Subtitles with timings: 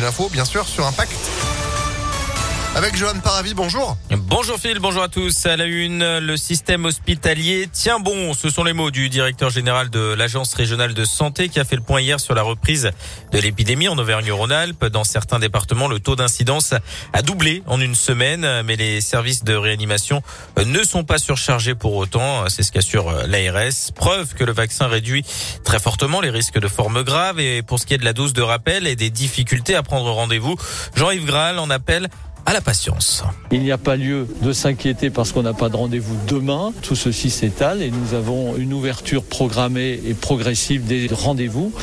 [0.00, 1.27] L'info, bien sûr, sur Impact.
[2.78, 3.96] Avec Johan Paravi, bonjour.
[4.08, 5.46] Bonjour Phil, bonjour à tous.
[5.46, 8.34] À la une, le système hospitalier tient bon.
[8.34, 11.74] Ce sont les mots du directeur général de l'Agence régionale de santé qui a fait
[11.74, 12.92] le point hier sur la reprise
[13.32, 14.86] de l'épidémie en Auvergne-Rhône-Alpes.
[14.86, 16.72] Dans certains départements, le taux d'incidence
[17.12, 20.22] a doublé en une semaine, mais les services de réanimation
[20.64, 22.48] ne sont pas surchargés pour autant.
[22.48, 23.90] C'est ce qu'assure l'ARS.
[23.96, 25.24] Preuve que le vaccin réduit
[25.64, 27.40] très fortement les risques de formes graves.
[27.40, 30.12] Et pour ce qui est de la dose de rappel et des difficultés à prendre
[30.12, 30.54] rendez-vous,
[30.94, 32.08] Jean-Yves Graal en appelle
[32.48, 33.24] à la patience.
[33.50, 36.72] Il n'y a pas lieu de s'inquiéter parce qu'on n'a pas de rendez-vous demain.
[36.80, 41.74] Tout ceci s'étale et nous avons une ouverture programmée et progressive des rendez-vous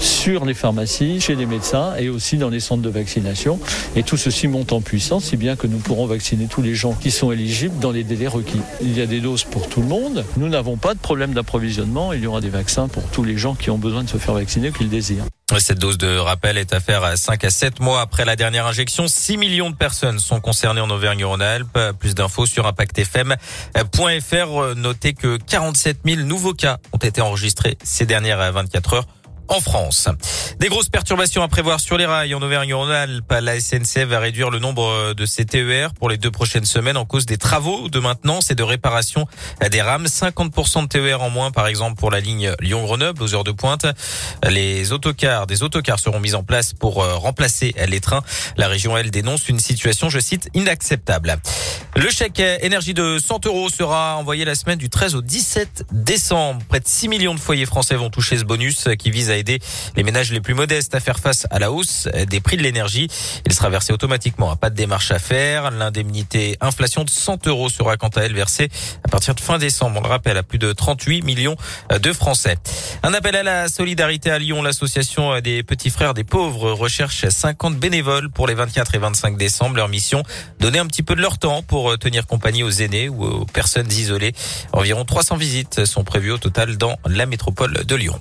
[0.00, 3.60] sur les pharmacies, chez les médecins et aussi dans les centres de vaccination.
[3.96, 6.94] Et tout ceci monte en puissance, si bien que nous pourrons vacciner tous les gens
[6.94, 8.62] qui sont éligibles dans les délais requis.
[8.80, 10.24] Il y a des doses pour tout le monde.
[10.38, 12.14] Nous n'avons pas de problème d'approvisionnement.
[12.14, 14.32] Il y aura des vaccins pour tous les gens qui ont besoin de se faire
[14.32, 15.24] vacciner, qui le désirent.
[15.58, 18.66] Cette dose de rappel est à faire à 5 à 7 mois après la dernière
[18.66, 19.06] injection.
[19.08, 21.78] 6 millions de personnes sont concernées en Auvergne-Rhône-Alpes.
[21.98, 23.36] Plus d'infos sur impactfm.fr.
[24.74, 29.06] Notez que 47 000 nouveaux cas ont été enregistrés ces dernières 24 heures
[29.48, 30.08] en France.
[30.58, 33.32] Des grosses perturbations à prévoir sur les rails en Auvergne-Rhône-Alpes.
[33.40, 37.04] La SNCF va réduire le nombre de ses TER pour les deux prochaines semaines en
[37.04, 39.26] cause des travaux de maintenance et de réparation
[39.70, 40.06] des rames.
[40.06, 43.86] 50% de TER en moins, par exemple, pour la ligne Lyon-Grenoble aux heures de pointe.
[44.48, 48.22] Les autocars, des autocars seront mis en place pour euh, remplacer les trains.
[48.56, 51.36] La région, elle, dénonce une situation, je cite, inacceptable.
[51.96, 56.60] Le chèque énergie de 100 euros sera envoyé la semaine du 13 au 17 décembre.
[56.68, 59.60] Près de 6 millions de foyers français vont toucher ce bonus qui vise à aider
[59.96, 63.08] les ménages les plus modestes à faire face à la hausse des prix de l'énergie.
[63.46, 64.54] Il sera versé automatiquement.
[64.56, 65.70] Pas de démarche à faire.
[65.70, 68.68] L'indemnité inflation de 100 euros sera quant à elle versée
[69.04, 70.00] à partir de fin décembre.
[70.00, 71.56] On le rappelle à plus de 38 millions
[71.90, 72.56] de Français.
[73.02, 74.62] Un appel à la solidarité à Lyon.
[74.62, 79.76] L'association des petits frères des pauvres recherche 50 bénévoles pour les 24 et 25 décembre.
[79.76, 80.22] Leur mission,
[80.60, 83.90] donner un petit peu de leur temps pour tenir compagnie aux aînés ou aux personnes
[83.90, 84.32] isolées.
[84.72, 88.20] Environ 300 visites sont prévues au total dans la métropole de Lyon.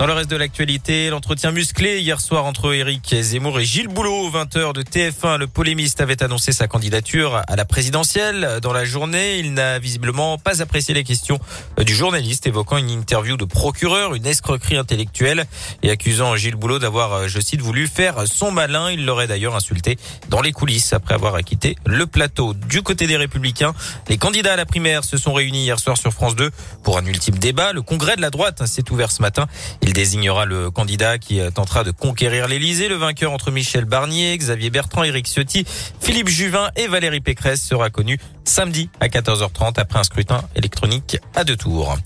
[0.00, 4.30] Dans le reste de l'actualité, l'entretien musclé hier soir entre Éric Zemmour et Gilles Boulot,
[4.30, 5.36] 20h de TF1.
[5.36, 8.60] Le polémiste avait annoncé sa candidature à la présidentielle.
[8.62, 11.38] Dans la journée, il n'a visiblement pas apprécié les questions
[11.84, 15.44] du journaliste évoquant une interview de procureur, une escroquerie intellectuelle
[15.82, 18.90] et accusant Gilles Boulot d'avoir, je cite, voulu faire son malin.
[18.90, 19.98] Il l'aurait d'ailleurs insulté
[20.30, 22.54] dans les coulisses après avoir quitté le plateau.
[22.54, 23.74] Du côté des Républicains,
[24.08, 26.50] les candidats à la primaire se sont réunis hier soir sur France 2
[26.82, 27.74] pour un ultime débat.
[27.74, 29.46] Le congrès de la droite s'est ouvert ce matin.
[29.92, 32.88] Désignera le candidat qui tentera de conquérir l'Elysée.
[32.88, 35.64] Le vainqueur entre Michel Barnier, Xavier Bertrand, Éric Ciotti,
[36.00, 41.44] Philippe Juvin et Valérie Pécresse sera connu samedi à 14h30 après un scrutin électronique à
[41.44, 41.96] deux tours.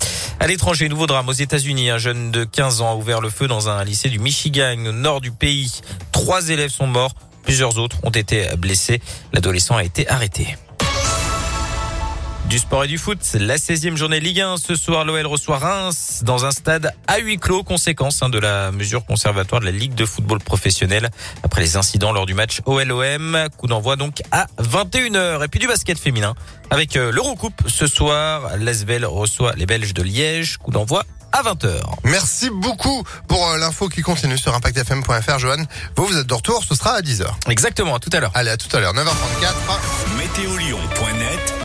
[0.40, 1.90] À l'étranger, nouveau drame aux États-Unis.
[1.90, 4.92] Un jeune de 15 ans a ouvert le feu dans un lycée du Michigan, au
[4.92, 5.80] nord du pays.
[6.12, 7.14] Trois élèves sont morts.
[7.44, 9.00] Plusieurs autres ont été blessés.
[9.32, 10.56] L'adolescent a été arrêté.
[12.48, 14.58] Du sport et du foot, la 16e journée Ligue 1.
[14.58, 18.70] Ce soir, l'OL reçoit Reims dans un stade à huis clos, conséquence hein, de la
[18.70, 21.08] mesure conservatoire de la Ligue de football professionnel
[21.42, 23.48] après les incidents lors du match OLOM.
[23.56, 25.44] Coup d'envoi donc à 21h.
[25.44, 26.34] Et puis du basket féminin
[26.70, 27.62] avec euh, l'Eurocoupe.
[27.66, 30.58] Ce soir, l'Asvel reçoit les Belges de Liège.
[30.58, 31.80] Coup d'envoi à 20h.
[32.04, 35.64] Merci beaucoup pour euh, l'info qui continue sur impactfm.fr, Johan.
[35.96, 37.26] Vous, vous êtes de retour, ce sera à 10h.
[37.48, 38.30] Exactement, à tout à l'heure.
[38.34, 40.16] Allez, à tout à l'heure, 9h34.
[40.16, 41.52] Météolion.net